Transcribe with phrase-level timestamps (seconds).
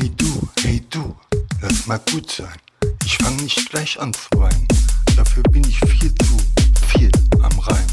[0.00, 1.14] Hey du, hey du,
[1.60, 2.56] lass mal gut sein.
[3.04, 4.66] Ich fang nicht gleich an zu weinen.
[5.14, 6.38] Dafür bin ich viel zu
[6.86, 7.10] viel
[7.42, 7.86] am Reim.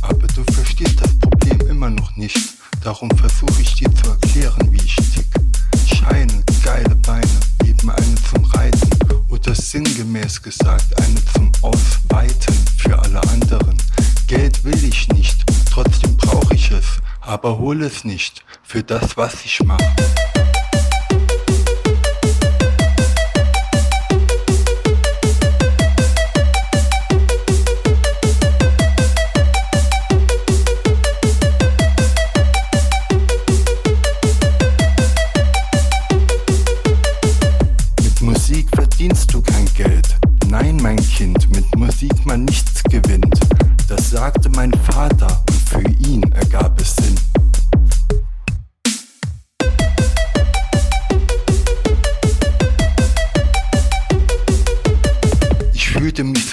[0.00, 2.38] Aber du verstehst das Problem immer noch nicht.
[2.82, 5.26] Darum versuche ich dir zu erklären, wie ich tick.
[5.86, 8.88] Scheine, geile Beine, geben eine zum Reiten.
[9.28, 13.76] Oder sinngemäß gesagt, eine zum Ausweiten für alle anderen.
[14.28, 16.86] Geld will ich nicht, trotzdem brauche ich es,
[17.20, 19.94] aber hol es nicht für das, was ich mache.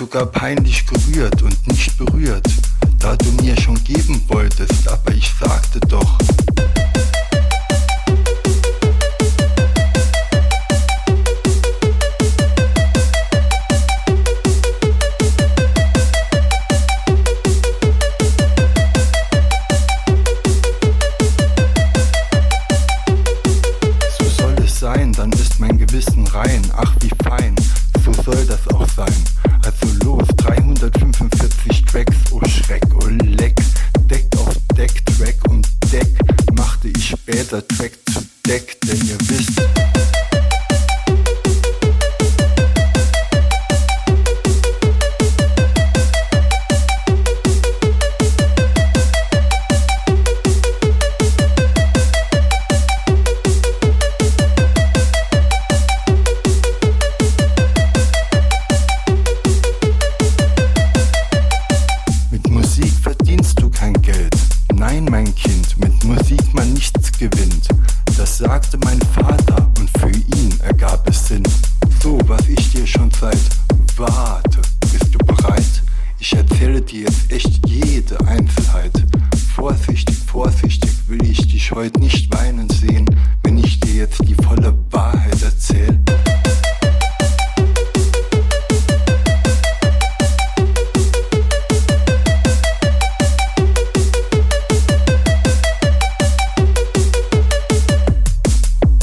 [0.06, 2.46] Sogar peinlich gerührt und nicht berührt,
[3.00, 6.20] da du mir schon geben wolltest, aber ich sagte doch,
[24.20, 26.62] So soll es sein, dann ist mein Gewissen rein.
[26.78, 27.56] Ach, wie fein,
[28.04, 29.35] so soll das auch sein.
[37.46, 38.78] Ich später Track zu Deck,
[76.86, 78.92] dir jetzt echt jede Einzelheit.
[79.56, 83.06] Vorsichtig, vorsichtig will ich dich heute nicht weinen sehen,
[83.44, 85.98] wenn ich dir jetzt die volle Wahrheit erzähl.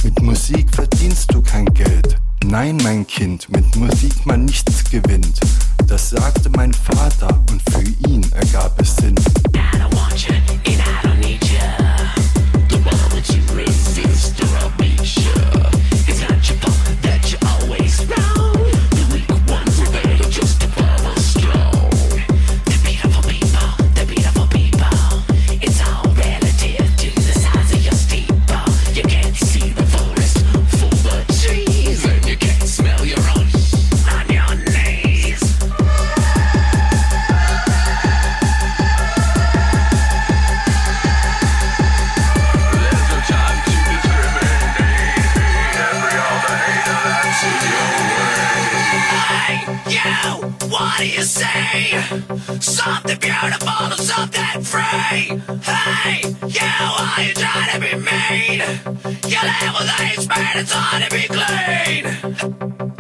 [0.05, 2.17] Mit Musik verdienst du kein Geld.
[2.45, 5.41] Nein, mein Kind, mit Musik man nichts gewinnt.
[5.87, 7.43] Das sagte mein Vater
[51.03, 52.01] do you say?
[52.61, 54.81] Something beautiful or something free?
[54.83, 56.67] Hey, you,
[56.99, 58.61] are you trying to be mean?
[59.27, 62.92] You live with AIDS, man, it's hard to be clean.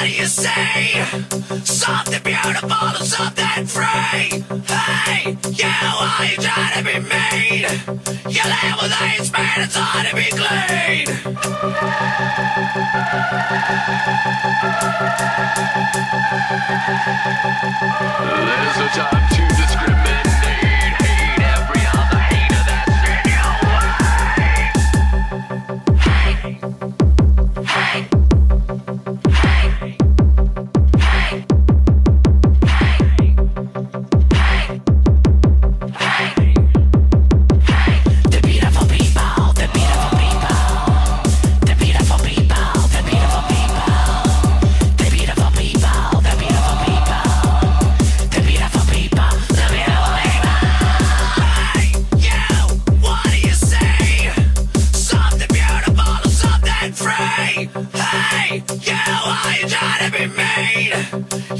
[0.00, 1.04] What do you say?
[1.64, 3.84] Something beautiful or something free?
[3.84, 4.28] Hey,
[5.50, 7.68] you, are you trying to be mean?
[8.26, 11.80] You live with AIDS, man, it's hard to be clean.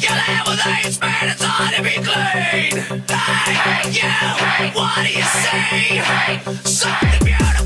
[0.01, 2.07] You live with the It's on to be clean.
[2.07, 4.09] They hate you.
[4.73, 5.61] What do you say?
[6.65, 7.60] Say the beauty.